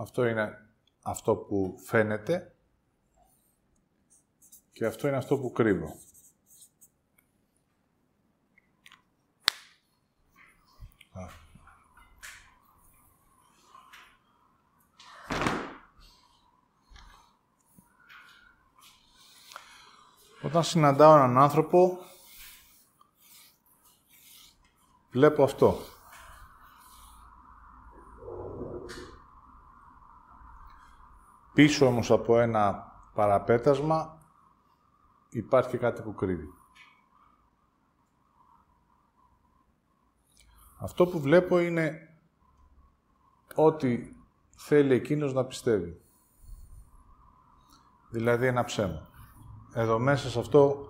[0.00, 0.68] Αυτό είναι
[1.02, 2.54] αυτό που φαίνεται
[4.72, 5.98] και αυτό είναι αυτό που κρύβω.
[20.42, 21.98] Όταν συναντάω έναν άνθρωπο,
[25.10, 25.97] βλέπω αυτό.
[31.58, 34.18] Πίσω όμως από ένα παραπέτασμα
[35.30, 36.48] υπάρχει κάτι που κρύβει.
[40.78, 42.08] Αυτό που βλέπω είναι
[43.54, 44.16] ότι
[44.56, 46.00] θέλει εκείνος να πιστεύει.
[48.10, 49.08] Δηλαδή ένα ψέμα.
[49.74, 50.88] Εδώ μέσα σε αυτό,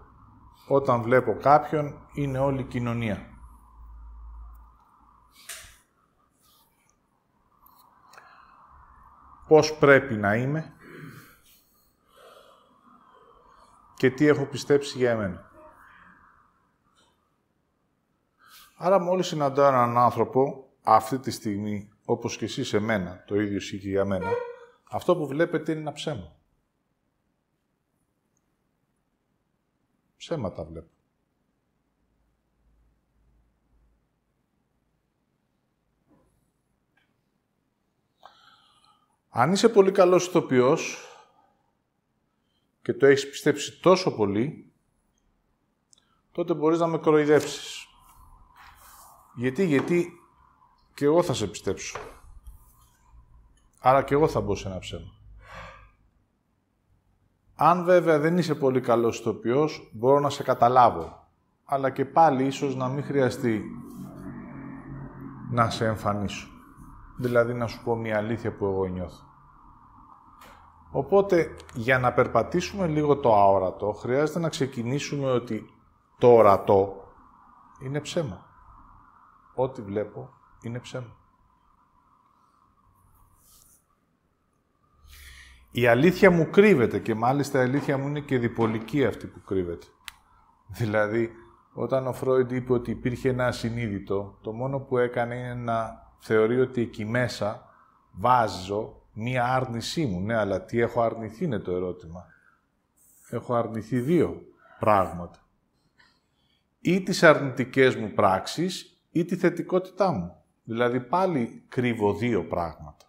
[0.68, 3.37] όταν βλέπω κάποιον, είναι όλη η κοινωνία.
[9.48, 10.72] Πώς πρέπει να είμαι
[13.96, 15.50] και τι έχω πιστέψει για εμένα.
[18.76, 23.78] Άρα μόλις συναντάω έναν άνθρωπο, αυτή τη στιγμή, όπως και εσείς εμένα, το ίδιο ισχύει
[23.78, 24.30] και για μένα,
[24.90, 26.36] αυτό που βλέπετε είναι ένα ψέμα.
[30.16, 30.97] Ψέματα βλέπω.
[39.30, 40.98] Αν είσαι πολύ καλός ηθοποιός
[42.82, 44.72] και το έχεις πιστέψει τόσο πολύ,
[46.32, 47.86] τότε μπορείς να με κοροϊδέψεις.
[49.34, 50.12] Γιατί, γιατί
[50.94, 51.98] και εγώ θα σε πιστέψω.
[53.80, 55.12] Άρα και εγώ θα μπω σε ένα ψέμα.
[57.54, 61.28] Αν βέβαια δεν είσαι πολύ καλός ηθοποιός, μπορώ να σε καταλάβω.
[61.64, 63.64] Αλλά και πάλι ίσως να μην χρειαστεί
[65.50, 66.48] να σε εμφανίσω.
[67.18, 69.26] Δηλαδή να σου πω μια αλήθεια που εγώ νιώθω.
[70.90, 75.70] Οπότε, για να περπατήσουμε λίγο το αόρατο, χρειάζεται να ξεκινήσουμε ότι
[76.18, 77.12] το ορατό
[77.80, 78.46] είναι ψέμα.
[79.54, 80.30] Ό,τι βλέπω
[80.62, 81.16] είναι ψέμα.
[85.70, 89.86] Η αλήθεια μου κρύβεται και μάλιστα η αλήθεια μου είναι και διπολική αυτή που κρύβεται.
[90.68, 91.30] Δηλαδή,
[91.72, 96.60] όταν ο Φρόιντ είπε ότι υπήρχε ένα ασυνείδητο, το μόνο που έκανε είναι να θεωρεί
[96.60, 97.68] ότι εκεί μέσα
[98.12, 100.20] βάζω μία άρνησή μου.
[100.20, 102.26] Ναι, αλλά τι έχω αρνηθεί είναι το ερώτημα.
[103.30, 104.42] Έχω αρνηθεί δύο
[104.78, 105.48] πράγματα.
[106.80, 110.42] Ή τις αρνητικές μου πράξεις ή τη θετικότητά μου.
[110.64, 113.06] Δηλαδή πάλι κρύβω δύο πράγματα.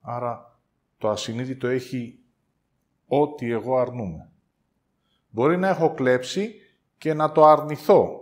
[0.00, 0.60] Άρα
[0.98, 2.24] το ασυνείδητο έχει
[3.06, 4.31] ό,τι εγώ αρνούμαι.
[5.34, 6.54] Μπορεί να έχω κλέψει
[6.98, 8.20] και να το αρνηθώ.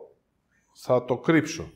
[0.73, 1.71] Θα το κρύψω.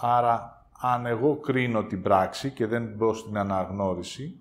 [0.00, 4.40] Άρα, αν εγώ κρίνω την πράξη και δεν μπω στην αναγνώριση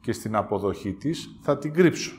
[0.00, 2.12] και στην αποδοχή της, θα την κρύψω.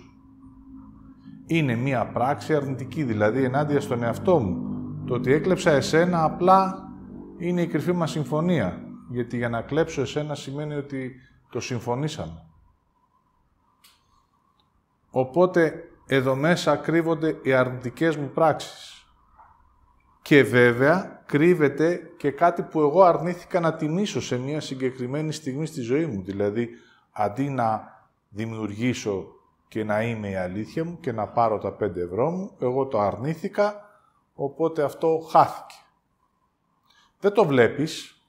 [1.46, 4.66] Είναι μία πράξη αρνητική, δηλαδή ενάντια στον εαυτό μου.
[5.06, 6.90] Το ότι έκλεψα εσένα απλά
[7.38, 8.82] είναι η κρυφή μας συμφωνία.
[9.10, 11.12] Γιατί για να κλέψω εσένα σημαίνει ότι
[11.50, 12.46] το συμφωνήσαμε.
[15.10, 19.06] Οπότε εδώ μέσα κρύβονται οι αρνητικές μου πράξεις.
[20.22, 25.82] Και βέβαια κρύβεται και κάτι που εγώ αρνήθηκα να τιμήσω σε μια συγκεκριμένη στιγμή στη
[25.82, 26.24] ζωή μου.
[26.24, 26.70] Δηλαδή,
[27.12, 27.96] αντί να
[28.30, 29.28] δημιουργήσω
[29.68, 33.00] και να είμαι η αλήθεια μου και να πάρω τα 5 ευρώ μου, εγώ το
[33.00, 33.90] αρνήθηκα,
[34.34, 35.76] οπότε αυτό χάθηκε.
[37.20, 38.22] Δεν το βλέπεις,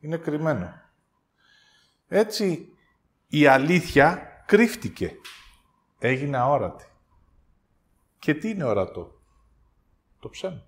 [0.00, 0.72] είναι κρυμμένο.
[2.08, 2.68] Έτσι,
[3.28, 5.16] η αλήθεια κρύφτηκε.
[6.04, 6.84] Έγινε αόρατη.
[8.18, 9.20] Και τι είναι ορατό;
[10.18, 10.66] Το ψέμα.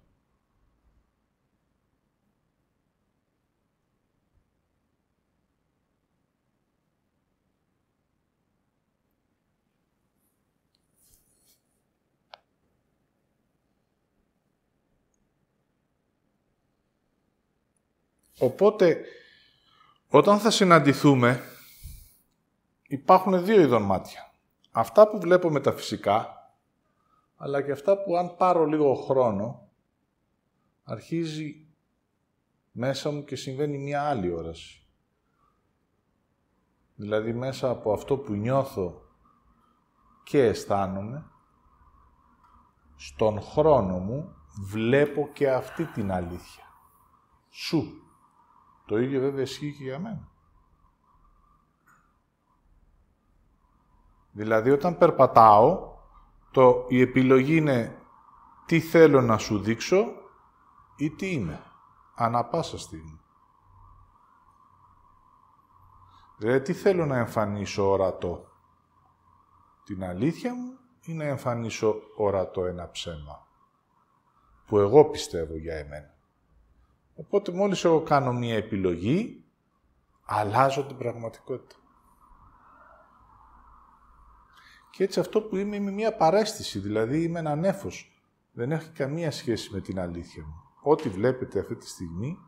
[18.39, 19.05] Οπότε,
[20.09, 21.43] όταν θα συναντηθούμε,
[22.89, 24.34] υπάρχουν δύο ειδών μάτια.
[24.77, 26.29] Αυτά που βλέπω μεταφυσικά,
[27.37, 29.69] αλλά και αυτά που αν πάρω λίγο χρόνο,
[30.85, 31.67] αρχίζει
[32.73, 34.87] μέσα μου και συμβαίνει μια άλλη όραση.
[36.95, 39.03] Δηλαδή μέσα από αυτό που νιώθω
[40.25, 41.31] και αισθάνομαι,
[42.97, 44.35] στον χρόνο μου
[44.71, 46.65] βλέπω και αυτή την αλήθεια.
[47.51, 48.03] Σου.
[48.87, 50.34] Το ίδιο βέβαια ισχύει και για μένα.
[54.37, 55.93] Δηλαδή όταν περπατάω,
[56.51, 57.99] το, η επιλογή είναι
[58.67, 60.05] τι θέλω να σου δείξω
[60.97, 61.63] ή τι είμαι.
[62.15, 63.21] Ανά πάσα στιγμή.
[66.39, 68.49] Δηλαδή, τι θέλω να εμφανίσω ορατό.
[69.85, 73.47] Την αλήθεια μου ή να εμφανίσω ορατό ένα ψέμα.
[74.67, 76.15] Που εγώ πιστεύω για εμένα.
[77.15, 79.45] Οπότε μόλις εγώ κάνω μία επιλογή,
[80.25, 81.77] αλλάζω την πραγματικότητα.
[84.95, 88.23] Και έτσι αυτό που είμαι, είμαι μία παρέστηση, δηλαδή είμαι ένα νέφος.
[88.53, 90.63] Δεν έχει καμία σχέση με την αλήθεια μου.
[90.83, 92.39] Ό,τι βλέπετε αυτή τη στιγμή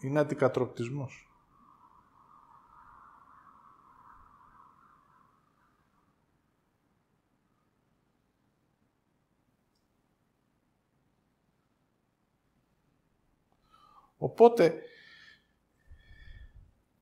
[0.00, 1.30] είναι αντικατροπτισμός.
[14.16, 14.82] Οπότε,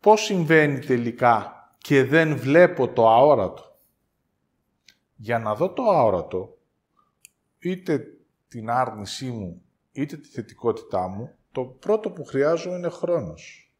[0.00, 3.73] πώς συμβαίνει τελικά και δεν βλέπω το αόρατο;
[5.16, 6.58] Για να δω το αόρατο,
[7.58, 8.18] είτε
[8.48, 9.62] την άρνησή μου,
[9.92, 13.72] είτε τη θετικότητά μου, το πρώτο που χρειάζομαι είναι χρόνος.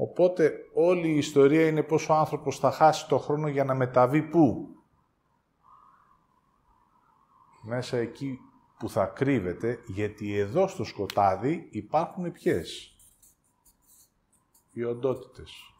[0.00, 4.22] Οπότε όλη η ιστορία είναι πώς ο άνθρωπος θα χάσει το χρόνο για να μεταβεί
[4.22, 4.68] πού.
[7.62, 8.38] Μέσα εκεί
[8.78, 12.97] που θα κρύβεται, γιατί εδώ στο σκοτάδι υπάρχουν ποιες.
[14.78, 15.74] Οι οντότητες.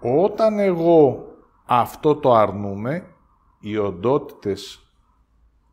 [0.00, 1.26] Όταν εγώ
[1.64, 3.14] αυτό το αρνούμε,
[3.60, 4.92] οι οντότητες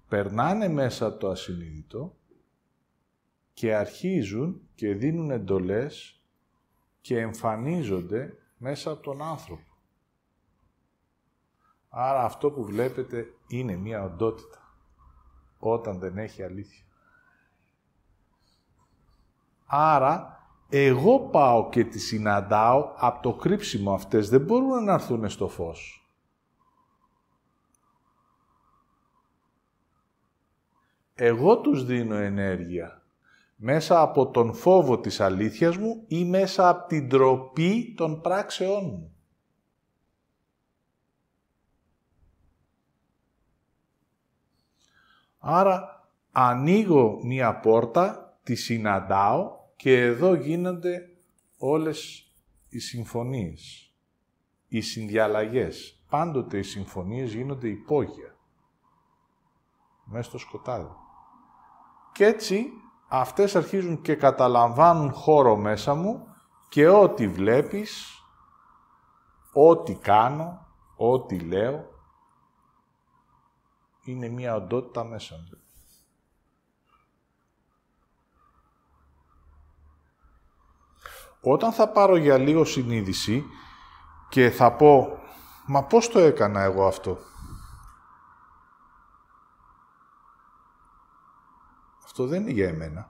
[0.08, 2.16] περνάνε μέσα από το ασυνείδητο
[3.54, 6.22] και αρχίζουν και δίνουν εντολές
[7.02, 9.78] και εμφανίζονται μέσα από τον άνθρωπο.
[11.90, 14.61] Άρα αυτό που βλέπετε είναι μία οντότητα,
[15.70, 16.84] όταν δεν έχει αλήθεια.
[19.66, 24.30] Άρα, εγώ πάω και τη συναντάω από το κρύψιμο αυτές.
[24.30, 26.06] Δεν μπορούν να έρθουν στο φως.
[31.16, 33.02] Εγώ τους δίνω ενέργεια
[33.56, 39.16] μέσα από τον φόβο της αλήθειας μου ή μέσα από την τροπή των πράξεών μου.
[45.44, 51.10] Άρα ανοίγω μία πόρτα, τη συναντάω και εδώ γίνονται
[51.58, 52.32] όλες
[52.70, 53.94] οι συμφωνίες,
[54.68, 56.04] οι συνδιαλλαγές.
[56.10, 58.36] Πάντοτε οι συμφωνίες γίνονται υπόγεια,
[60.06, 60.96] μέσα στο σκοτάδι.
[62.14, 62.68] Και έτσι
[63.10, 66.28] αυτές αρχίζουν και καταλαμβάνουν χώρο μέσα μου
[66.70, 68.06] και ό,τι βλέπεις,
[69.54, 71.91] ό,τι κάνω, ό,τι λέω,
[74.04, 75.62] είναι μία οντότητα μέσα μου.
[81.42, 83.46] Όταν θα πάρω για λίγο συνείδηση
[84.30, 85.20] και θα πω
[85.66, 87.18] «Μα πώς το έκανα εγώ αυτό»
[92.04, 93.10] Αυτό δεν είναι για εμένα.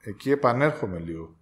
[0.00, 1.34] Εκεί επανέρχομαι λίγο.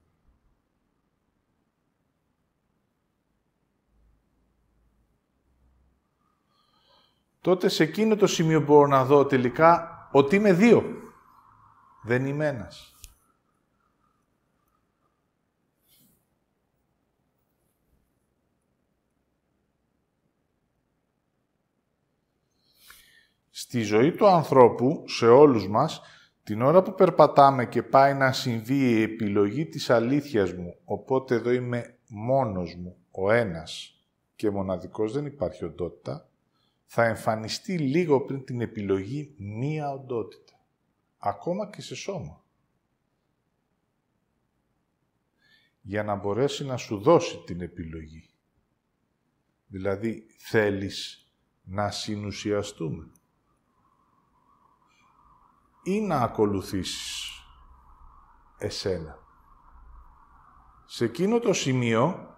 [7.42, 10.84] Τότε σε εκείνο το σημείο μπορώ να δω τελικά ότι είμαι δύο.
[12.02, 12.96] Δεν είμαι ένας.
[23.50, 26.00] Στη ζωή του ανθρώπου, σε όλους μας,
[26.42, 31.50] την ώρα που περπατάμε και πάει να συμβεί η επιλογή της αλήθειας μου, οπότε εδώ
[31.50, 33.94] είμαι μόνος μου, ο ένας
[34.36, 36.31] και μοναδικός, δεν υπάρχει οντότητα,
[36.94, 40.52] θα εμφανιστεί λίγο πριν την επιλογή μία οντότητα.
[41.18, 42.44] Ακόμα και σε σώμα.
[45.80, 48.30] Για να μπορέσει να σου δώσει την επιλογή.
[49.66, 51.30] Δηλαδή, θέλεις
[51.62, 53.10] να συνουσιαστούμε
[55.82, 57.30] ή να ακολουθήσεις
[58.58, 59.18] εσένα.
[60.86, 62.31] Σε εκείνο το σημείο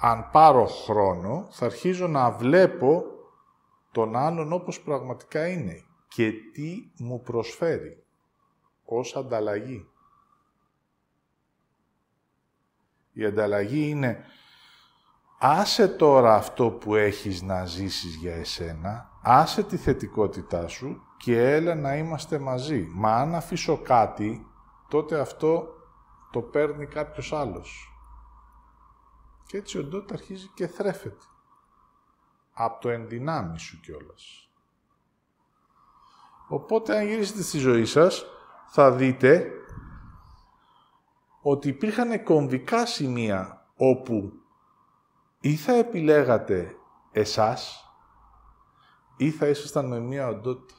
[0.00, 3.02] αν πάρω χρόνο, θα αρχίζω να βλέπω
[3.92, 8.04] τον άλλον όπως πραγματικά είναι και τι μου προσφέρει
[8.84, 9.88] ως ανταλλαγή.
[13.12, 14.24] Η ανταλλαγή είναι
[15.38, 21.74] άσε τώρα αυτό που έχεις να ζήσεις για εσένα, άσε τη θετικότητά σου και έλα
[21.74, 22.86] να είμαστε μαζί.
[22.94, 24.46] Μα αν αφήσω κάτι,
[24.88, 25.68] τότε αυτό
[26.30, 27.89] το παίρνει κάποιος άλλος.
[29.50, 31.24] Και έτσι ο οντότητα αρχίζει και θρέφεται.
[32.52, 34.50] Από το ενδυνάμει σου κιόλας.
[36.48, 38.24] Οπότε, αν γυρίσετε στη ζωή σας,
[38.66, 39.50] θα δείτε
[41.42, 44.32] ότι υπήρχαν κομβικά σημεία όπου
[45.40, 46.76] ή θα επιλέγατε
[47.12, 47.90] εσάς
[49.16, 50.74] ή θα ήσασταν με μία οντότητα.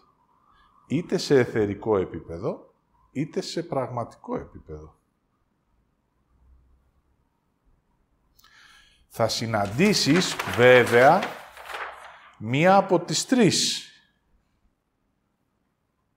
[0.88, 2.74] Είτε σε εθερικό επίπεδο,
[3.12, 5.01] είτε σε πραγματικό επίπεδο.
[9.14, 11.22] Θα συναντήσεις, βέβαια,
[12.38, 13.90] μία από τις τρεις.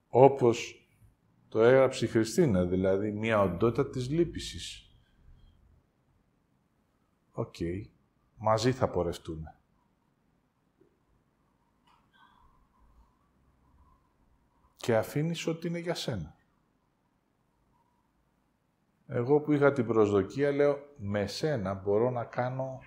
[0.09, 0.89] Όπως
[1.49, 4.91] το έγραψε η Χριστίνα, δηλαδή μία οντότητα της λύπησης.
[7.33, 7.55] Οκ.
[8.37, 9.59] Μαζί θα πορευτούμε.
[14.77, 16.34] Και αφήνεις ότι είναι για σένα.
[19.07, 22.79] Εγώ που είχα την προσδοκία λέω με σένα μπορώ να κάνω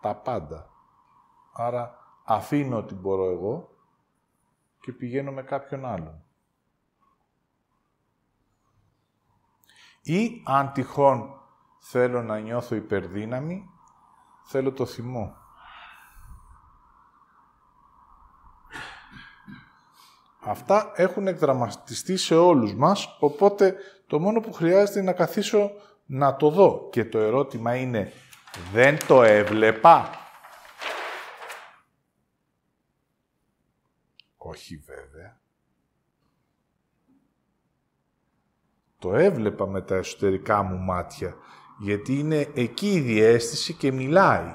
[0.00, 0.70] τα πάντα.
[1.52, 3.68] Άρα αφήνω ότι μπορώ εγώ
[4.80, 6.22] και πηγαίνω με κάποιον άλλον.
[10.02, 11.40] Ή αν τυχόν
[11.78, 13.70] θέλω να νιώθω υπερδύναμη,
[14.42, 15.36] θέλω το θυμό.
[20.40, 23.76] Αυτά έχουν εκδραματιστεί σε όλους μας, οπότε
[24.08, 25.70] το μόνο που χρειάζεται είναι να καθίσω
[26.06, 26.88] να το δω.
[26.92, 28.12] Και το ερώτημα είναι,
[28.72, 30.10] δεν το έβλεπα.
[34.36, 35.40] Όχι βέβαια.
[38.98, 41.34] Το έβλεπα με τα εσωτερικά μου μάτια,
[41.78, 44.54] γιατί είναι εκεί η διέστηση και μιλάει.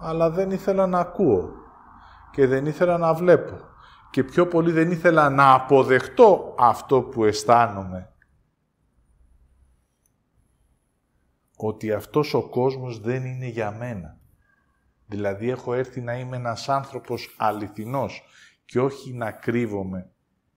[0.00, 1.52] Αλλά δεν ήθελα να ακούω
[2.30, 3.73] και δεν ήθελα να βλέπω
[4.14, 8.12] και πιο πολύ δεν ήθελα να αποδεχτώ αυτό που αισθάνομαι.
[11.56, 14.20] Ότι αυτός ο κόσμος δεν είναι για μένα.
[15.06, 18.22] Δηλαδή έχω έρθει να είμαι ένας άνθρωπος αληθινός
[18.64, 20.10] και όχι να κρύβομαι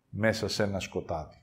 [0.10, 1.42] μέσα σε ένα σκοτάδι.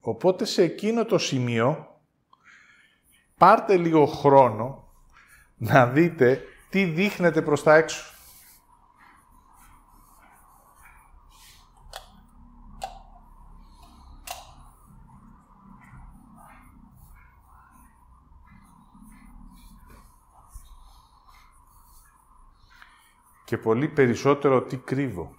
[0.00, 1.95] Οπότε σε εκείνο το σημείο
[3.38, 4.84] πάρτε λίγο χρόνο
[5.56, 8.10] να δείτε τι δείχνετε προς τα έξω.
[23.44, 25.34] Και πολύ περισσότερο τι κρύβω.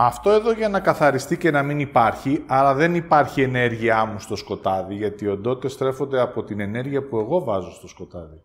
[0.00, 4.36] Αυτό εδώ για να καθαριστεί και να μην υπάρχει, αλλά δεν υπάρχει ενέργειά μου στο
[4.36, 8.44] σκοτάδι, γιατί οι οντότητες στρέφονται από την ενέργεια που εγώ βάζω στο σκοτάδι.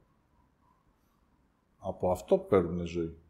[1.79, 3.21] Από αυτό παίρνουν ζωή.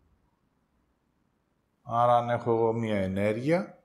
[1.83, 3.79] Άρα αν έχω εγώ μία ενέργεια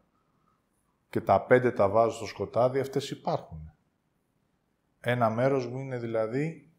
[1.10, 3.72] και τα πέντε τα βάζω στο σκοτάδι, αυτές υπάρχουν.
[5.00, 6.72] Ένα μέρος μου είναι δηλαδή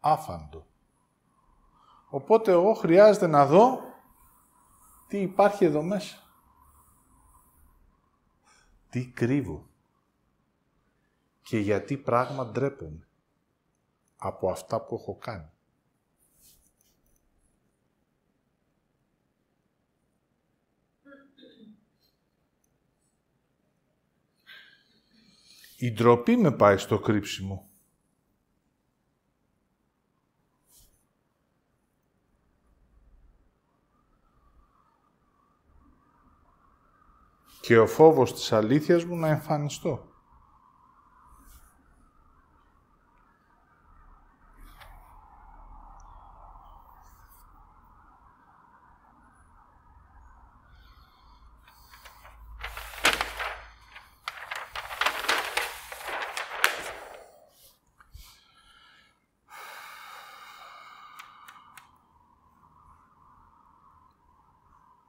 [0.00, 0.66] άφαντο.
[2.08, 3.80] Οπότε εγώ χρειάζεται να δω
[5.08, 6.24] τι υπάρχει εδώ μέσα
[8.90, 9.68] τι κρύβω
[11.42, 13.08] και γιατί πράγμα ντρέπομαι
[14.16, 15.50] από αυτά που έχω κάνει.
[25.78, 27.70] Η ντροπή με πάει στο κρύψιμο.
[37.66, 40.04] Και ο φόβος της αλήθειας μου να εμφανιστώ.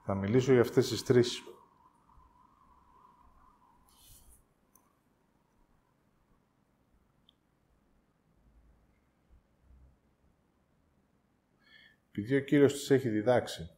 [0.05, 1.43] Θα μιλήσω για αυτές τις τρεις.
[12.27, 13.69] Επειδή ο Κύριος της έχει διδάξει.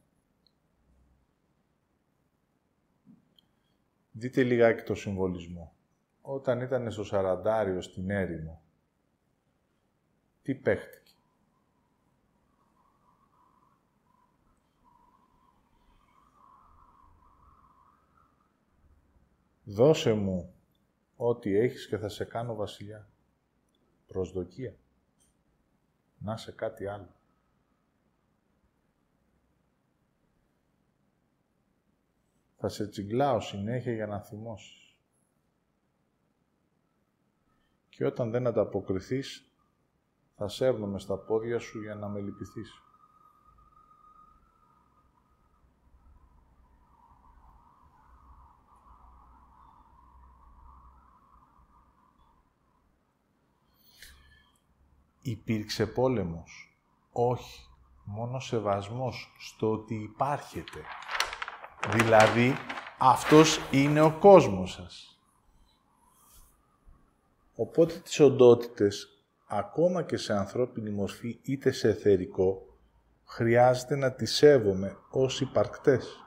[4.12, 5.74] Δείτε λιγάκι το συμβολισμό.
[6.20, 8.62] Όταν ήταν στο Σαραντάριο στην έρημο,
[10.42, 11.12] τι παίχτηκε.
[19.64, 20.54] Δώσε μου
[21.16, 23.08] ό,τι έχεις και θα σε κάνω βασιλιά.
[24.06, 24.76] Προσδοκία.
[26.18, 27.19] Να σε κάτι άλλο.
[32.62, 34.96] Θα σε τσιγκλάω συνέχεια για να θυμώσεις.
[37.88, 39.52] Και όταν δεν ανταποκριθείς,
[40.36, 42.82] θα σέρνομαι στα πόδια σου για να με λυπηθείς.
[55.22, 56.78] Υπήρξε πόλεμος.
[57.12, 57.68] Όχι.
[58.04, 60.84] Μόνο σεβασμός στο ότι υπάρχετε.
[61.88, 62.54] Δηλαδή,
[62.98, 65.20] αυτός είναι ο κόσμος σας.
[67.54, 69.08] Οπότε τις οντότητες,
[69.46, 72.66] ακόμα και σε ανθρώπινη μορφή είτε σε εθερικό,
[73.24, 76.24] χρειάζεται να τις σέβομαι ως υπαρκτές.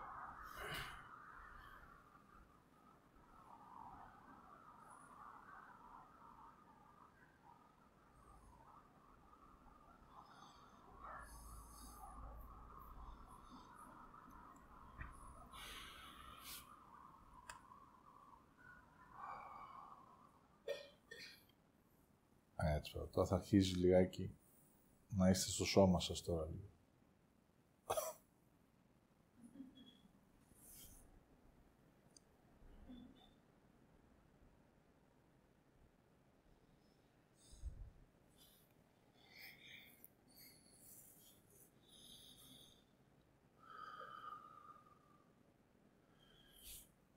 [23.13, 24.35] Έτσι, τώρα θα αρχίζεις λιγάκι
[25.09, 26.69] να είστε στο σώμα σας τώρα λίγο.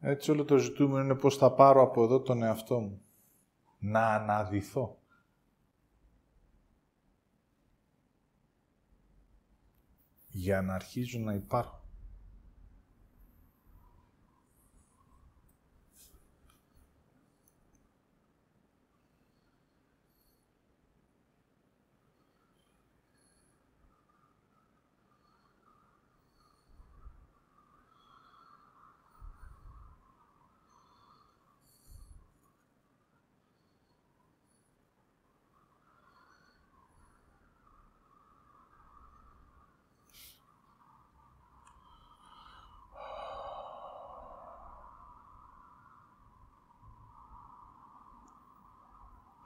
[0.01, 3.03] Έτσι όλο το ζητούμενο είναι πώς θα πάρω από εδώ τον εαυτό μου.
[3.79, 4.99] Να αναδυθώ.
[10.37, 11.79] Για να αρχίζουν να υπάρχουν.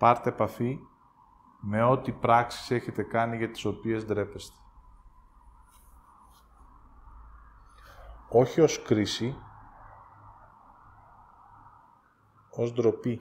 [0.01, 0.79] Πάρτε επαφή
[1.61, 4.57] με ό,τι πράξεις έχετε κάνει για τις οποίες ντρέπεστε.
[8.29, 9.37] Όχι ως κρίση,
[12.51, 13.21] ως ντροπή.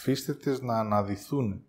[0.00, 1.64] Αφήστε τις να αναδυθούν.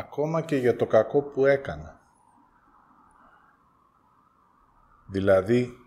[0.00, 2.00] Ακόμα και για το κακό που έκανα.
[5.06, 5.78] Δηλαδή,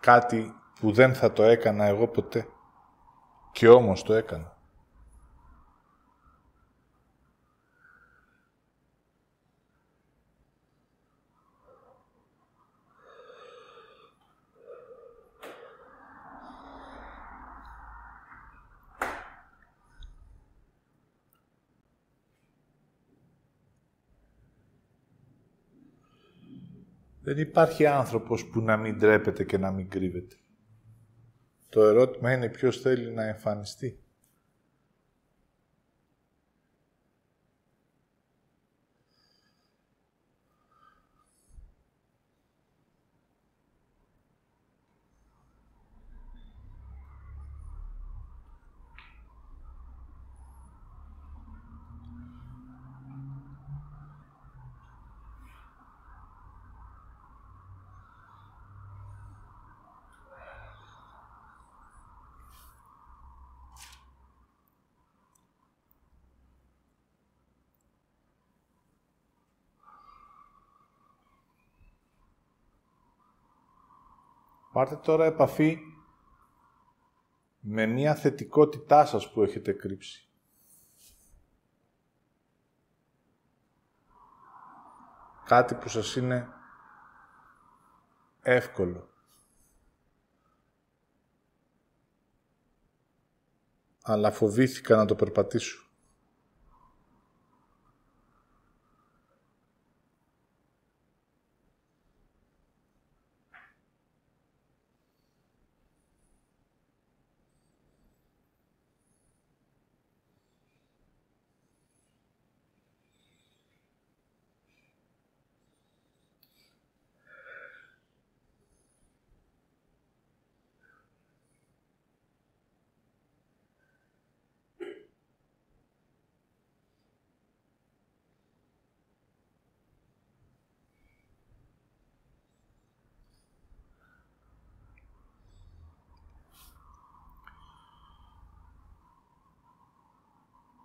[0.00, 2.48] κάτι που δεν θα το έκανα εγώ ποτέ.
[3.52, 4.57] Και όμως το έκανα.
[27.28, 30.36] Δεν υπάρχει άνθρωπος που να μην τρέπεται και να μην κρύβεται.
[31.68, 34.02] Το ερώτημα είναι ποιος θέλει να εμφανιστεί.
[74.78, 75.78] Πάρτε τώρα επαφή
[77.60, 80.28] με μία θετικότητά σας που έχετε κρύψει.
[85.44, 86.48] Κάτι που σας είναι
[88.42, 89.08] εύκολο.
[94.02, 95.87] Αλλά φοβήθηκα να το περπατήσω.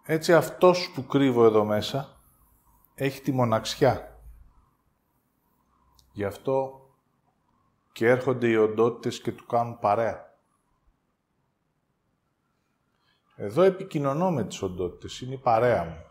[0.06, 2.18] Έτσι αυτός που κρύβω εδώ μέσα
[2.96, 4.20] έχει τη μοναξιά.
[6.12, 6.88] Γι' αυτό
[7.92, 10.32] και έρχονται οι οντότητες και του κάνουν παρέα.
[13.36, 16.06] Εδώ επικοινωνώ με τις οντότητες, είναι η παρέα μου.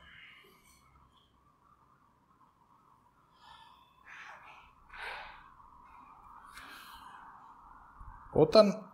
[8.33, 8.91] Όταν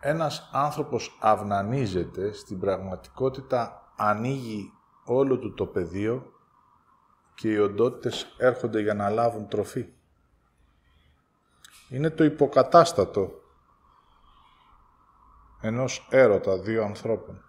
[0.00, 4.72] ένας άνθρωπος αυνανίζεται, στην πραγματικότητα ανοίγει
[5.04, 6.32] όλο του το πεδίο
[7.34, 9.92] και οι οντότητες έρχονται για να λάβουν τροφή.
[11.88, 13.30] Είναι το υποκατάστατο
[15.60, 17.44] ενός έρωτα δύο ανθρώπων.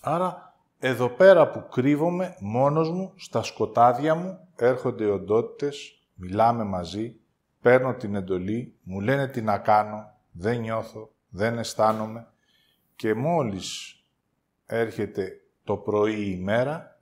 [0.00, 0.45] Άρα
[0.78, 7.20] εδώ πέρα που κρύβομαι μόνος μου, στα σκοτάδια μου, έρχονται οι οντότητες, μιλάμε μαζί,
[7.60, 12.30] παίρνω την εντολή, μου λένε τι να κάνω, δεν νιώθω, δεν αισθάνομαι
[12.96, 14.00] και μόλις
[14.66, 17.00] έρχεται το πρωί η ημέρα,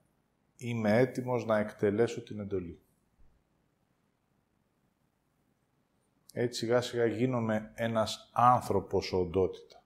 [0.57, 2.79] είμαι έτοιμος να εκτελέσω την εντολή.
[6.33, 9.84] Έτσι σιγά σιγά γίνομαι ένας άνθρωπος οντότητα.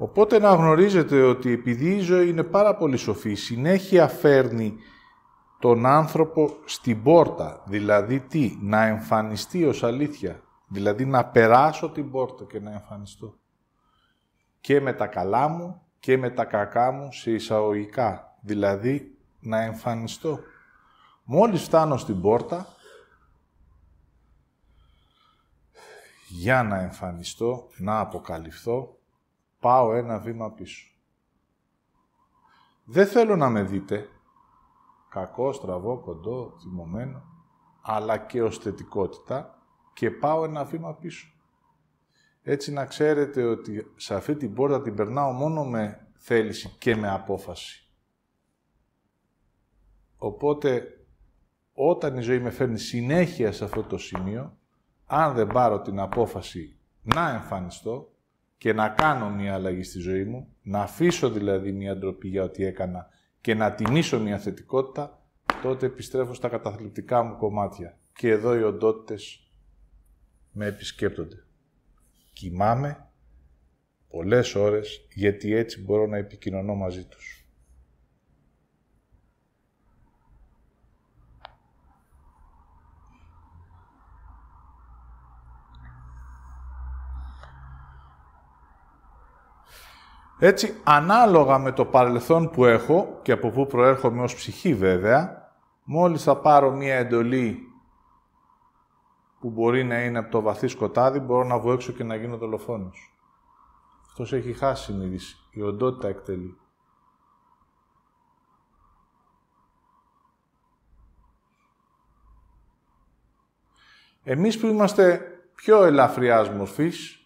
[0.00, 4.76] Οπότε να γνωρίζετε ότι επειδή η ζωή είναι πάρα πολύ σοφή, συνέχεια φέρνει
[5.58, 7.62] τον άνθρωπο στην πόρτα.
[7.66, 13.34] Δηλαδή τι, να εμφανιστεί ως αλήθεια; Δηλαδή να περάσω την πόρτα και να εμφανιστώ.
[14.60, 18.36] Και με τα καλά μου και με τα κακά μου σε εισαγωγικά.
[18.40, 20.38] Δηλαδή να εμφανιστώ.
[21.24, 22.66] Μόλις φτάνω στην πόρτα,
[26.28, 28.97] για να εμφανιστώ, να αποκαλυφθώ,
[29.60, 30.86] πάω ένα βήμα πίσω.
[32.84, 34.08] Δεν θέλω να με δείτε
[35.08, 37.22] κακό, στραβό, κοντό, θυμωμένο,
[37.82, 41.32] αλλά και ως θετικότητα και πάω ένα βήμα πίσω.
[42.42, 47.10] Έτσι να ξέρετε ότι σε αυτή την πόρτα την περνάω μόνο με θέληση και με
[47.10, 47.92] απόφαση.
[50.16, 50.82] Οπότε,
[51.72, 54.58] όταν η ζωή με φέρνει συνέχεια σε αυτό το σημείο,
[55.06, 58.12] αν δεν πάρω την απόφαση να εμφανιστώ,
[58.58, 62.64] και να κάνω μια αλλαγή στη ζωή μου, να αφήσω δηλαδή μια ντροπή για ό,τι
[62.64, 63.06] έκανα
[63.40, 65.22] και να τιμήσω μια θετικότητα,
[65.62, 67.98] τότε επιστρέφω στα καταθλιπτικά μου κομμάτια.
[68.12, 69.52] Και εδώ οι οντότητες
[70.52, 71.44] με επισκέπτονται.
[72.32, 73.08] Κοιμάμαι
[74.08, 77.37] πολλές ώρες, γιατί έτσι μπορώ να επικοινωνώ μαζί τους.
[90.40, 95.50] Έτσι, ανάλογα με το παρελθόν που έχω και από πού προέρχομαι ως ψυχή βέβαια,
[95.84, 97.62] μόλις θα πάρω μία εντολή
[99.40, 102.36] που μπορεί να είναι από το βαθύ σκοτάδι, μπορώ να βγω έξω και να γίνω
[102.36, 103.18] δολοφόνος.
[104.06, 105.36] Αυτός έχει χάσει συνείδηση.
[105.50, 106.58] Η οντότητα εκτελεί.
[114.22, 115.20] Εμείς που είμαστε
[115.54, 117.18] πιο ελαφριάς μορφής,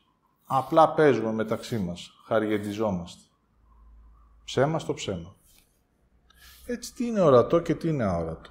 [0.46, 3.22] απλά παίζουμε μεταξύ μας Χαριεντιζόμαστε.
[4.44, 5.36] Ψέμα στο ψέμα.
[6.66, 8.50] Έτσι τι είναι ορατό και τι είναι αόρατο.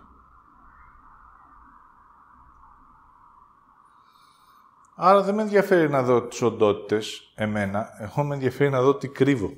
[4.96, 7.90] Άρα δεν με ενδιαφέρει να δω τις οντότητες, εμένα.
[7.98, 9.58] Εγώ με ενδιαφέρει να δω τι κρύβω.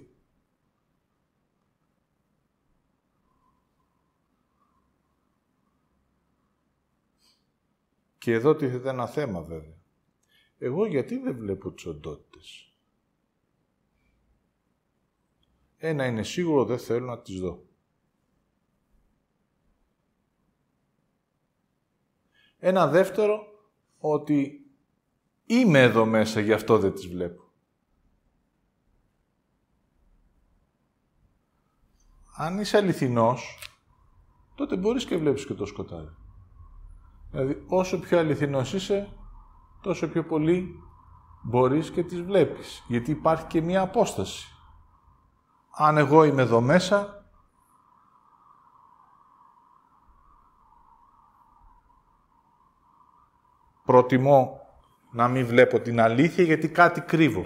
[8.18, 9.78] Και εδώ τίθεται ένα θέμα βέβαια.
[10.58, 12.73] Εγώ γιατί δεν βλέπω τις οντότητες;
[15.86, 17.64] Ένα είναι σίγουρο, δεν θέλω να τις δω.
[22.58, 23.44] Ένα δεύτερο,
[23.98, 24.66] ότι
[25.46, 27.44] είμαι εδώ μέσα, γι' αυτό δεν τις βλέπω.
[32.36, 33.60] Αν είσαι αληθινός,
[34.56, 36.16] τότε μπορείς και βλέπεις και το σκοτάδι.
[37.32, 39.18] Δηλαδή, όσο πιο αληθινός είσαι,
[39.82, 40.80] τόσο πιο πολύ
[41.44, 42.84] μπορείς και τις βλέπεις.
[42.88, 44.53] Γιατί υπάρχει και μία απόσταση.
[45.76, 47.26] Αν εγώ είμαι εδώ μέσα,
[53.86, 54.62] προτιμώ
[55.12, 57.46] να μην βλέπω την αλήθεια γιατί κάτι κρύβω.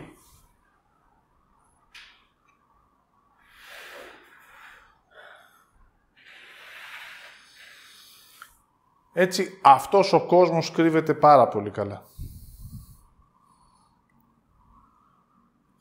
[9.14, 12.04] Έτσι, αυτός ο κόσμος κρύβεται πάρα πολύ καλά.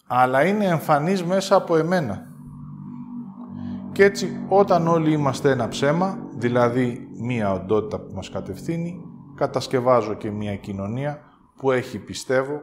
[0.06, 2.35] Αλλά είναι εμφανής μέσα από εμένα.
[3.96, 9.02] Και έτσι, όταν όλοι είμαστε ένα ψέμα, δηλαδή μία οντότητα που μας κατευθύνει,
[9.34, 11.22] κατασκευάζω και μία κοινωνία
[11.56, 12.62] που έχει πιστεύω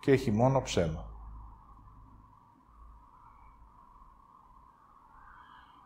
[0.00, 1.10] και έχει μόνο ψέμα.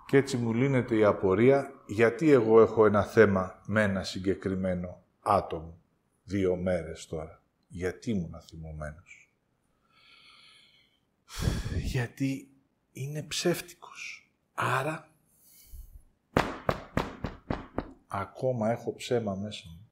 [0.06, 5.78] Και έτσι μου λύνεται η απορία γιατί εγώ έχω ένα θέμα με ένα συγκεκριμένο άτομο
[6.24, 7.42] δύο μέρες τώρα.
[7.68, 9.32] Γιατί ήμουν θυμωμένος.
[11.76, 12.52] Γιατί
[12.98, 14.30] είναι ψεύτικος.
[14.54, 15.08] Άρα
[18.08, 19.82] ακόμα έχω ψέμα μέσα μου.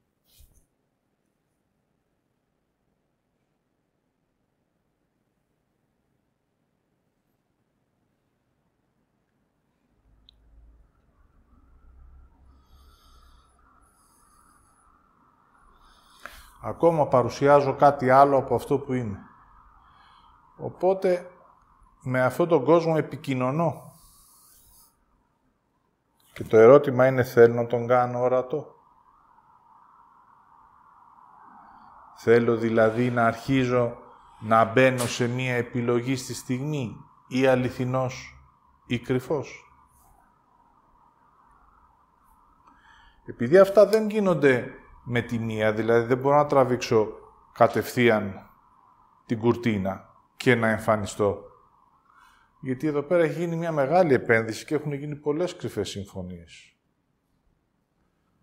[16.62, 19.18] Ακόμα παρουσιάζω κάτι άλλο από αυτό που είμαι.
[20.56, 21.30] Οπότε,
[22.08, 23.92] με αυτόν τον κόσμο επικοινωνώ.
[26.32, 28.74] Και το ερώτημα είναι, θέλω να τον κάνω ορατό.
[32.16, 33.96] Θέλω δηλαδή να αρχίζω
[34.40, 36.96] να μπαίνω σε μία επιλογή στη στιγμή
[37.28, 38.38] ή αληθινός
[38.86, 39.70] ή κρυφός.
[43.26, 44.70] Επειδή αυτά δεν γίνονται
[45.04, 47.08] με τη μία, δηλαδή δεν μπορώ να τραβήξω
[47.52, 48.50] κατευθείαν
[49.26, 51.54] την κουρτίνα και να εμφανιστώ.
[52.60, 56.76] Γιατί εδώ πέρα έχει γίνει μια μεγάλη επένδυση και έχουν γίνει πολλές κρυφές συμφωνίες.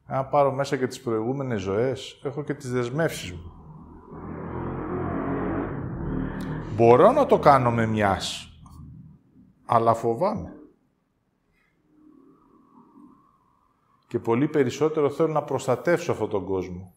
[0.05, 3.51] Αν πάρω μέσα και τις προηγούμενες ζωές, έχω και τις δεσμεύσεις μου.
[6.75, 8.49] Μπορώ να το κάνω με μιας,
[9.65, 10.53] αλλά φοβάμαι.
[14.13, 16.93] και πολύ περισσότερο θέλω να προστατεύσω αυτόν τον κόσμο.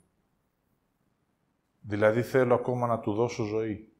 [1.81, 3.95] Δηλαδή θέλω ακόμα να του δώσω ζωή.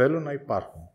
[0.00, 0.88] Θέλω να υπάρχουν.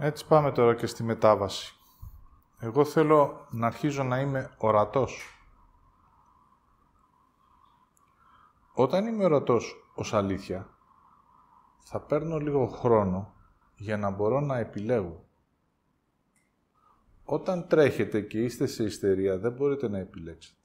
[0.00, 1.74] Έτσι πάμε τώρα και στη μετάβαση.
[2.58, 5.32] Εγώ θέλω να αρχίζω να είμαι ορατός.
[8.72, 10.68] Όταν είμαι ορατός ως αλήθεια,
[11.78, 13.34] θα παίρνω λίγο χρόνο
[13.76, 15.24] για να μπορώ να επιλέγω.
[17.24, 20.57] Όταν τρέχετε και είστε σε ιστερία, δεν μπορείτε να επιλέξετε.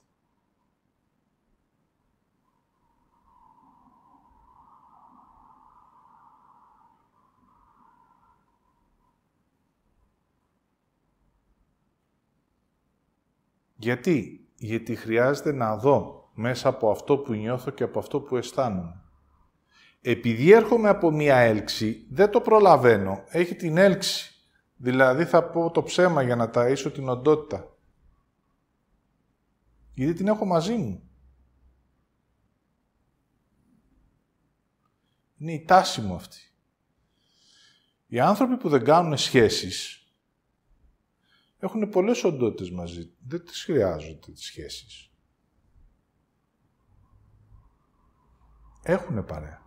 [13.84, 19.02] Γιατί; Γιατί χρειάζεται να δω μέσα από αυτό που νιώθω και από αυτό που αισθάνομαι.
[20.00, 23.24] Επειδή έρχομαι από μία έλξη, δεν το προλαβαίνω.
[23.28, 24.34] Έχει την έλξη.
[24.76, 27.76] Δηλαδή θα πω το ψέμα για να ταΐσω την οντότητα.
[29.94, 31.10] Γιατί την έχω μαζί μου.
[35.36, 36.38] Είναι η τάση μου αυτή.
[38.06, 40.03] Οι άνθρωποι που δεν κάνουν σχέσεις,
[41.64, 43.10] έχουν πολλές οντότητες μαζί.
[43.26, 45.10] Δεν τις χρειάζονται τις σχέσεις.
[48.82, 49.62] Έχουν παρέα.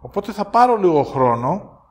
[0.00, 1.84] Οπότε θα πάρω λίγο χρόνο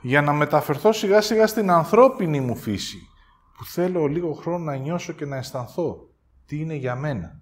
[0.00, 3.08] για να μεταφερθώ σιγά σιγά στην ανθρώπινη μου φύση
[3.56, 6.08] που θέλω λίγο χρόνο να νιώσω και να αισθανθώ
[6.46, 7.41] τι είναι για μένα.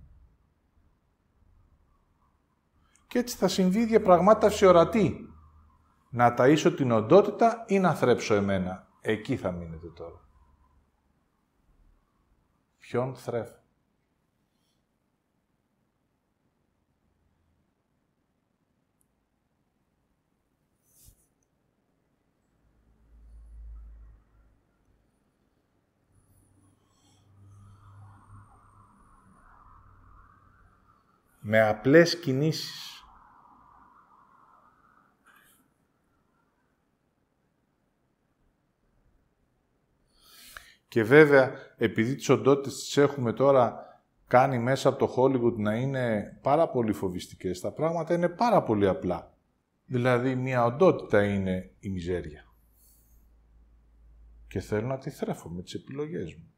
[3.10, 5.34] Και έτσι θα συμβεί διαπραγμάτευση ορατή.
[6.10, 8.88] Να ταΐσω την οντότητα ή να θρέψω εμένα.
[9.00, 10.20] Εκεί θα μείνετε τώρα.
[12.78, 13.54] Ποιον θρέφω;
[31.40, 32.89] με απλές κινήσεις.
[40.90, 43.84] Και βέβαια, επειδή τις οντότητες τις έχουμε τώρα
[44.26, 48.88] κάνει μέσα από το Hollywood να είναι πάρα πολύ φοβιστικές, τα πράγματα είναι πάρα πολύ
[48.88, 49.34] απλά.
[49.86, 52.44] Δηλαδή, μια οντότητα είναι η μιζέρια.
[54.48, 56.52] Και θέλω να τη θρέφω με τις επιλογές μου.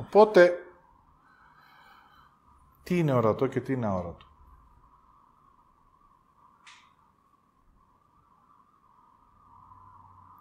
[0.00, 0.58] Οπότε,
[2.82, 4.26] τι είναι ορατό και τι είναι αόρατο;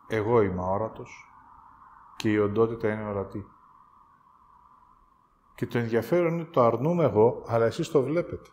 [0.07, 1.31] Εγώ είμαι αόρατος
[2.15, 3.47] και η οντότητα είναι ορατή.
[5.55, 8.49] Και το ενδιαφέρον είναι το αρνούμε εγώ, αλλά εσείς το βλέπετε.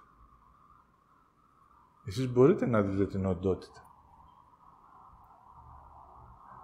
[2.04, 3.80] Εσείς μπορείτε να δείτε την οντότητα.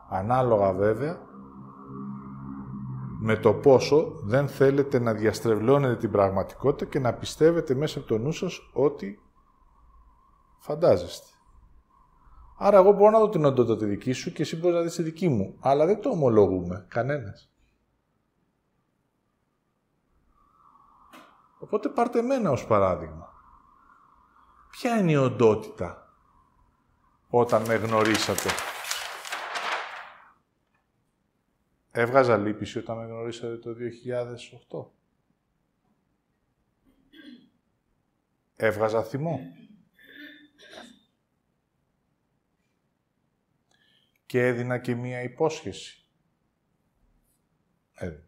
[0.09, 1.31] Ανάλογα βέβαια
[3.25, 8.19] με το πόσο δεν θέλετε να διαστρεβλώνετε την πραγματικότητα και να πιστεύετε μέσα από το
[8.19, 9.23] νου σας ότι
[10.59, 11.27] φαντάζεστε.
[12.59, 14.95] Άρα εγώ μπορώ να δω την οντότητα τη δική σου και εσύ μπορείς να δεις
[14.95, 15.57] τη δική μου.
[15.61, 17.51] Αλλά δεν το ομολογούμε κανένας.
[21.59, 23.33] Οπότε πάρτε εμένα ως παράδειγμα.
[24.71, 26.15] Ποια είναι η οντότητα
[27.29, 28.49] όταν με γνωρίσατε;
[31.95, 33.75] Έβγαζα λύπηση όταν με γνωρίσατε το
[34.71, 34.91] 2008.
[38.57, 39.41] Έβγαζα θυμό.
[44.27, 46.07] Και έδινα και μία υπόσχεση.
[47.95, 48.27] Έδινα.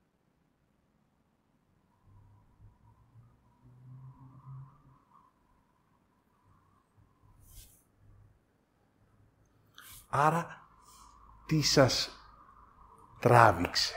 [10.09, 10.69] Άρα,
[11.47, 12.24] τι σας
[13.25, 13.95] τράβηξε.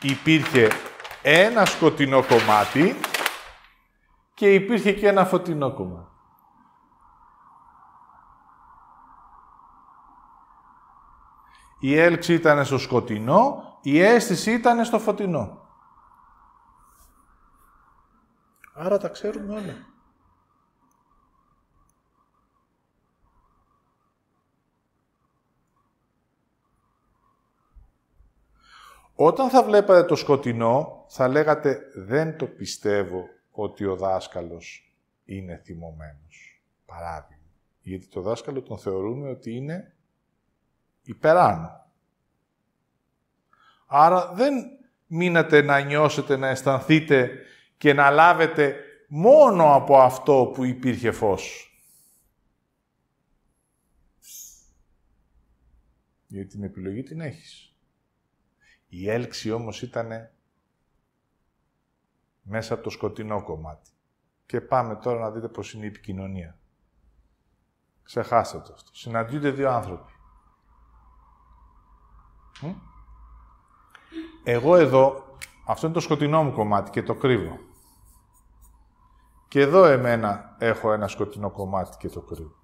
[0.00, 0.68] Υπήρχε
[1.22, 3.00] ένα σκοτεινό κομμάτι
[4.34, 6.08] και υπήρχε και ένα φωτεινό κομμάτι.
[11.78, 15.59] Η έλξη ήταν στο σκοτεινό, η αίσθηση ήταν στο φωτεινό.
[18.72, 19.88] Άρα τα ξέρουμε όλα.
[29.14, 36.62] Όταν θα βλέπατε το σκοτεινό, θα λέγατε «Δεν το πιστεύω ότι ο δάσκαλος είναι θυμωμένος».
[36.86, 37.44] Παράδειγμα.
[37.80, 39.94] Γιατί το δάσκαλο τον θεωρούμε ότι είναι
[41.02, 41.86] υπεράνω.
[43.86, 44.54] Άρα δεν
[45.06, 47.30] μείνατε να νιώσετε, να αισθανθείτε
[47.80, 51.74] και να λάβετε μόνο από αυτό που υπήρχε φως.
[56.26, 57.76] Γιατί την επιλογή την έχεις.
[58.88, 60.30] Η έλξη όμως ήταν
[62.42, 63.90] μέσα από το σκοτεινό κομμάτι.
[64.46, 66.58] Και πάμε τώρα να δείτε πώς είναι η επικοινωνία.
[68.02, 68.90] Ξεχάστε το αυτό.
[68.94, 70.12] Συναντιούνται δύο άνθρωποι.
[74.44, 77.68] Εγώ εδώ, αυτό είναι το σκοτεινό μου κομμάτι και το κρύβω.
[79.50, 82.54] Και εδώ εμένα έχω ένα σκοτεινό κομμάτι και το κρύβω.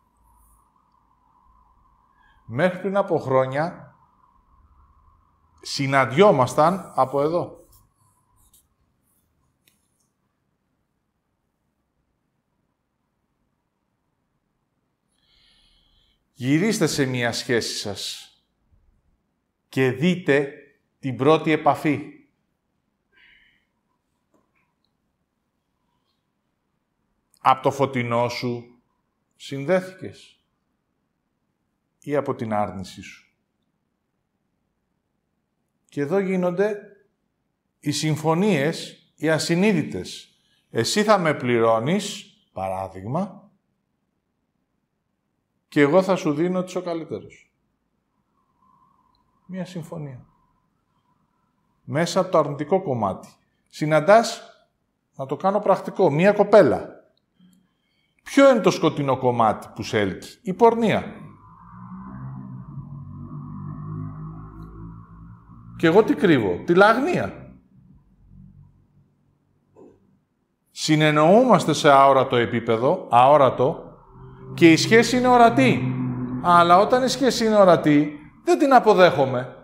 [2.46, 3.94] Μέχρι πριν από χρόνια
[5.60, 7.66] συναντιόμασταν από εδώ.
[16.32, 18.30] Γυρίστε σε μία σχέση σας
[19.68, 20.52] και δείτε
[20.98, 22.25] την πρώτη επαφή.
[27.48, 28.80] Από το φωτεινό σου
[29.36, 30.40] συνδέθηκες.
[32.00, 33.34] ή από την άρνησή σου.
[35.84, 36.78] Και εδώ γίνονται
[37.78, 40.38] οι συμφωνίες, οι ασυνείδητες.
[40.70, 43.50] Εσύ θα με πληρώνεις, παράδειγμα,
[45.68, 47.52] και εγώ θα σου δίνω ότι είσαι ο καλύτερος.
[49.46, 50.26] Μία συμφωνία.
[51.84, 53.28] Μέσα από το αρνητικό κομμάτι.
[53.68, 54.42] Συναντάς,
[55.14, 56.95] να το κάνω πρακτικό, μία κοπέλα.
[58.26, 61.04] Ποιο είναι το σκοτεινό κομμάτι που σε έλκει; Η πορνεία.
[65.76, 67.32] Και εγώ τι κρύβω; Τη λαγνία.
[70.70, 73.96] Συνεννοούμαστε σε αόρατο επίπεδο, αόρατο,
[74.54, 75.94] και η σχέση είναι ορατή.
[76.42, 79.55] Αλλά όταν η σχέση είναι ορατή, δεν την αποδέχομαι.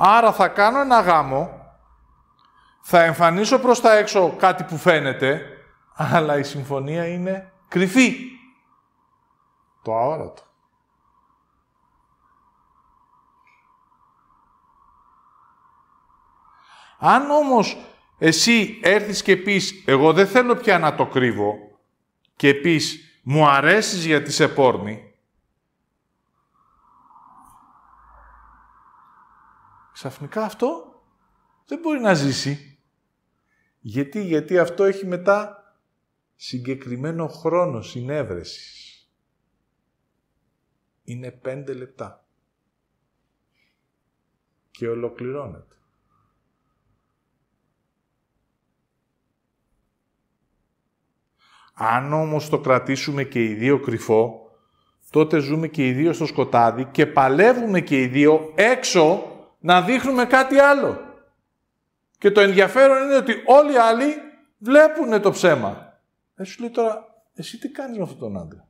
[0.00, 1.72] Άρα θα κάνω ένα γάμο,
[2.80, 5.42] θα εμφανίσω προς τα έξω κάτι που φαίνεται,
[5.94, 8.16] αλλά η συμφωνία είναι κρυφή.
[9.82, 10.42] Το αόρατο.
[16.98, 17.76] Αν όμως
[18.18, 21.54] εσύ έρθεις και πεις «Εγώ δεν θέλω πια να το κρύβω»
[22.36, 25.14] και πεις «Μου αρέσεις γιατί σε πόρνη»,
[29.98, 31.02] ξαφνικά αυτό
[31.66, 32.78] δεν μπορεί να ζήσει.
[33.80, 35.62] Γιατί, γιατί αυτό έχει μετά
[36.34, 39.08] συγκεκριμένο χρόνο συνέβρεσης.
[41.04, 42.26] Είναι πέντε λεπτά.
[44.70, 45.76] Και ολοκληρώνεται.
[51.74, 54.50] Αν όμως το κρατήσουμε και οι δύο κρυφό,
[55.10, 59.32] τότε ζούμε και οι δύο στο σκοτάδι και παλεύουμε και οι δύο έξω
[59.68, 61.00] να δείχνουμε κάτι άλλο.
[62.18, 64.14] Και το ενδιαφέρον είναι ότι όλοι οι άλλοι
[64.58, 66.00] βλέπουν το ψέμα.
[66.34, 67.04] Ε, σου λέει τώρα,
[67.34, 68.68] εσύ τι κάνεις με αυτόν τον άντρα;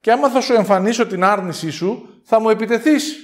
[0.00, 3.16] Και άμα θα σου εμφανίσω την άρνησή σου, θα μου επιτεθείς.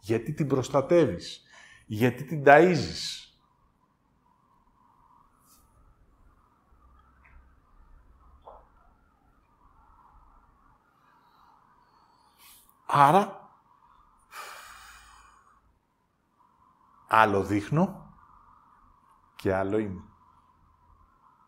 [0.00, 1.42] Γιατί την προστατεύεις;
[1.86, 3.20] Γιατί την ταΐζεις;
[12.86, 13.35] Άρα,
[17.06, 18.14] άλλο δείχνω
[19.36, 20.04] και άλλο είμαι.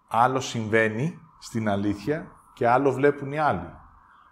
[0.09, 3.77] Άλλο συμβαίνει στην αλήθεια και άλλο βλέπουν οι άλλοι.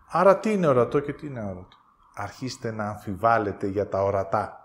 [0.06, 1.76] Άρα τι είναι ορατό και τι είναι ορατό.
[2.14, 4.60] Αρχίστε να αμφιβάλλετε για τα ορατά.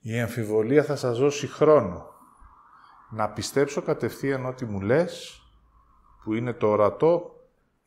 [0.00, 2.10] Η αμφιβολία θα σας δώσει χρόνο
[3.10, 5.42] να πιστέψω κατευθείαν ό,τι μου λες,
[6.22, 7.39] που είναι το ορατό,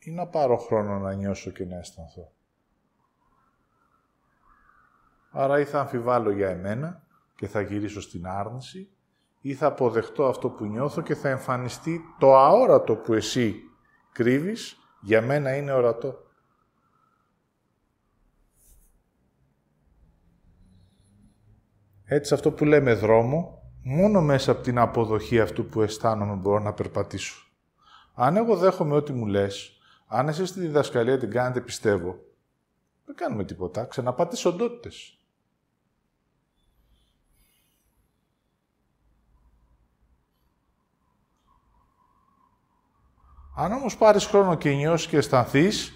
[0.04, 2.32] ή να πάρω χρόνο να νιώσω και να αισθανθώ.
[5.30, 8.88] Άρα ή θα αμφιβάλλω για εμένα και θα γυρίσω στην άρνηση,
[9.40, 13.54] ή θα αποδεχτώ αυτό που νιώθω και θα εμφανιστεί το αόρατο που εσύ
[14.12, 16.18] κρύβεις, για μένα είναι ορατό.
[22.04, 26.72] Έτσι αυτό που λέμε δρόμο, μόνο μέσα από την αποδοχή αυτού που αισθάνομαι μπορώ να
[26.72, 27.46] περπατήσω.
[28.14, 29.73] Αν εγώ δέχομαι ό,τι μου λες,
[30.14, 32.16] αν εσείς τη διδασκαλία την κάνετε πιστεύω,
[33.04, 33.84] δεν κάνουμε τίποτα.
[33.84, 35.18] Ξαναπάτε στις οντότητες.
[43.56, 45.92] Αν όμως πάρεις χρόνο και νιώσεις και αισθανθείς,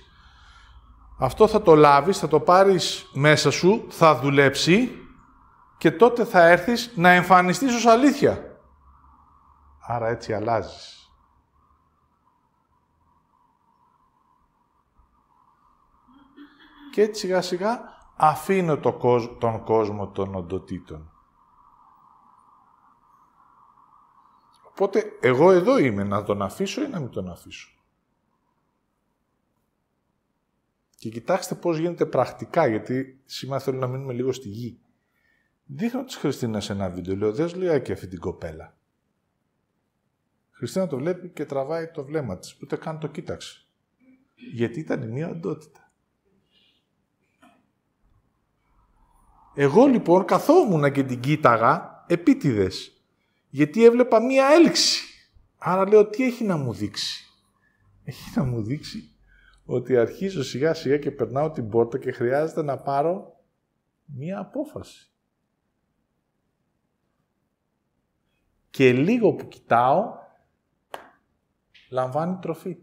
[1.19, 4.91] αυτό θα το λάβεις, θα το πάρεις μέσα σου, θα δουλέψει
[5.79, 8.59] και τότε θα έρθεις να εμφανιστείς ως αλήθεια.
[9.81, 10.97] Άρα έτσι αλλάζεις.
[16.99, 17.80] Και έτσι σιγά σιγά
[18.16, 18.92] αφήνω το
[19.38, 21.12] τον κόσμο των οντοτήτων.
[24.68, 27.68] Οπότε εγώ εδώ είμαι να τον αφήσω ή να μην τον αφήσω.
[30.96, 34.78] Και κοιτάξτε πώς γίνεται πρακτικά, γιατί σήμερα θέλω να μείνουμε λίγο στη γη.
[35.64, 37.16] Δείχνω τη Χριστίνα σε ένα βίντεο.
[37.16, 38.76] Λέω, δες λέει και αυτή την κοπέλα.
[40.51, 42.59] Η Χριστίνα το βλέπει και τραβάει το βλέμμα της.
[42.62, 43.66] Ούτε καν το κοίταξε.
[44.53, 45.88] Γιατί ήταν μια οντότητα.
[49.61, 52.93] Εγώ λοιπόν καθόμουν και την κοίταγα επίτηδες.
[53.49, 55.03] Γιατί έβλεπα μία έλξη.
[55.59, 57.25] Άρα λέω τι έχει να μου δείξει;
[58.05, 59.17] Έχει να μου δείξει
[59.65, 63.37] ότι αρχίζω σιγά σιγά και περνάω την πόρτα και χρειάζεται να πάρω
[64.05, 65.11] μία απόφαση.
[68.71, 70.15] Και λίγο που κοιτάω,
[71.91, 72.77] λαμβάνει τροφή.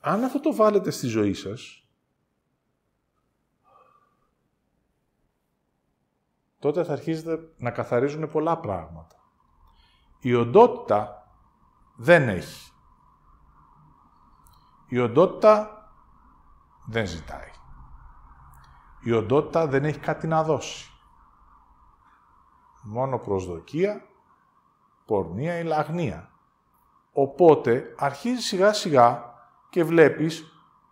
[0.00, 1.81] Αν αυτό το βάλετε στη ζωή σας,
[6.62, 9.16] τότε θα αρχίσετε να καθαρίζουν πολλά πράγματα.
[10.20, 11.28] Η οντότητα
[11.96, 12.72] δεν έχει.
[14.88, 15.70] Η οντότητα
[16.86, 17.50] δεν ζητάει.
[19.00, 20.90] Η οντότητα δεν έχει κάτι να δώσει.
[22.82, 24.04] Μόνο προσδοκία,
[25.06, 26.30] πορνεία ή λαγνία.
[27.12, 29.34] Οπότε αρχίζεις σιγά σιγά
[29.70, 30.44] και βλέπεις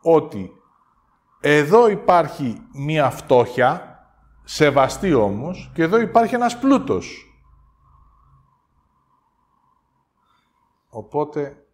[0.02, 0.52] ότι
[1.40, 3.89] εδώ υπάρχει μία φτώχεια,
[4.52, 7.34] σεβαστή όμως, και εδώ υπάρχει ένας πλούτος.
[10.88, 11.66] Οπότε,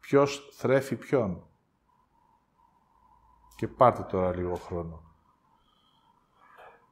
[0.00, 1.46] ποιος θρέφει ποιον.
[3.56, 5.02] Και πάρτε τώρα λίγο χρόνο.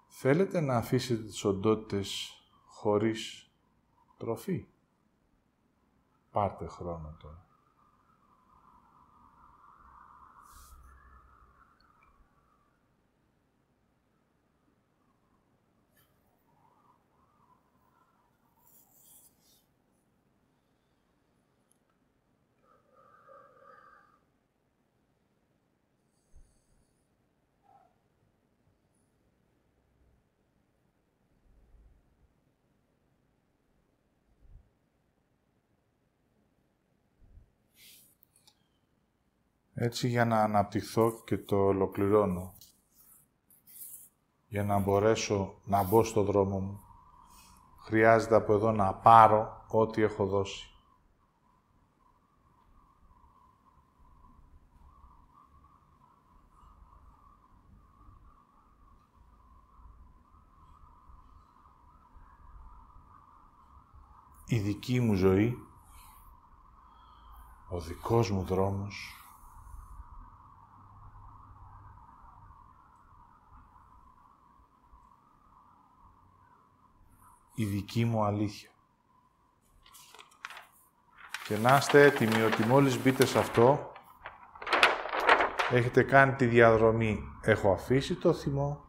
[0.06, 2.34] Θέλετε να αφήσετε τις οντότητες
[2.66, 3.50] χωρίς
[4.16, 4.66] τροφή;
[6.30, 7.49] Πάρτε χρόνο τώρα.
[39.82, 42.52] Έτσι για να αναπτυχθώ και το ολοκληρώνω.
[44.48, 46.80] Για να μπορέσω να μπω στο δρόμο μου,
[47.84, 50.68] χρειάζεται από εδώ να πάρω ό,τι έχω δώσει.
[64.46, 65.56] Η δική μου ζωή,
[67.68, 69.19] ο δικός μου δρόμος,
[77.60, 78.70] η δική μου αλήθεια.
[81.46, 83.92] Και να είστε έτοιμοι ότι μόλις μπείτε σε αυτό,
[85.70, 87.24] έχετε κάνει τη διαδρομή.
[87.42, 88.84] Έχω αφήσει το θυμό,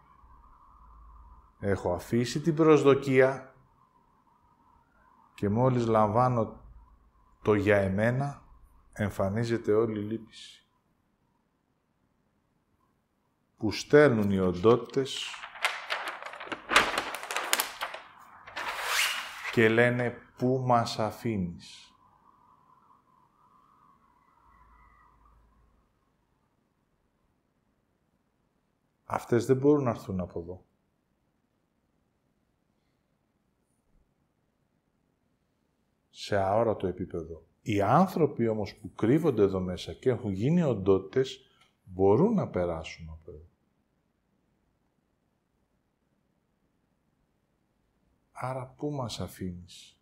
[1.60, 3.56] έχω αφήσει την προσδοκία
[5.34, 6.60] και μόλις λαμβάνω
[7.42, 8.44] το για εμένα,
[8.94, 10.66] εμφανίζεται όλη η λύπηση.
[13.58, 15.36] Που στέλνουν οι οντότητες
[19.52, 21.86] και λένε «Πού μας αφήνεις».
[29.06, 30.66] Αυτές δεν μπορούν να έρθουν από εδώ.
[36.10, 37.46] Σε αόρατο επίπεδο.
[37.62, 41.40] Οι άνθρωποι όμως που κρύβονται εδώ μέσα και έχουν γίνει οντότητες
[41.84, 43.51] μπορούν να περάσουν από εδώ.
[48.44, 49.98] Άρα πού μας αφήνεις;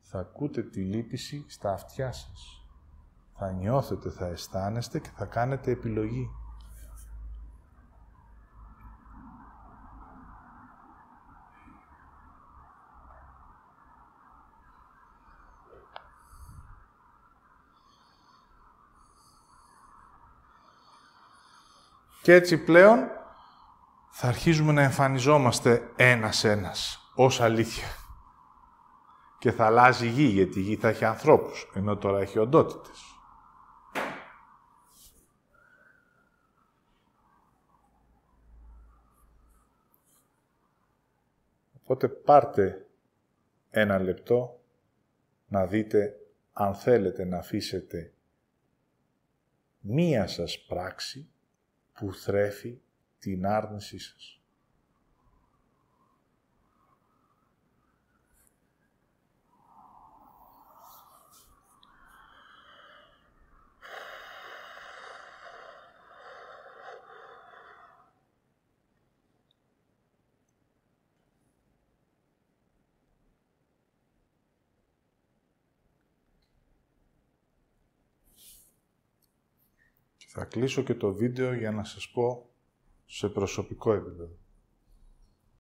[0.00, 2.66] Θα ακούτε τη λύπηση στα αυτιά σας.
[3.34, 6.30] Θα νιώθετε, θα αισθάνεστε και θα κάνετε επιλογή.
[22.22, 22.98] Και έτσι πλέον
[24.10, 27.88] θα αρχίζουμε να εμφανιζόμαστε ένας-ένας ως αλήθεια.
[29.38, 33.14] Και θα αλλάζει η γη, γιατί η γη θα έχει ανθρώπους, ενώ τώρα έχει οντότητες.
[41.82, 42.86] Οπότε πάρτε
[43.70, 44.60] ένα λεπτό
[45.46, 46.18] να δείτε
[46.52, 48.12] αν θέλετε να αφήσετε
[49.80, 51.30] μία σας πράξη
[51.92, 52.80] που θρέφει
[53.18, 54.43] την άρνησή σας.
[80.36, 82.50] Θα κλείσω και το βίντεο για να σας πω
[83.06, 84.28] σε προσωπικό επίπεδο.